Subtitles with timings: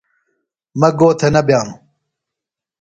[0.79, 1.79] مہ گو تھےۡ نہ بئانوۡ۔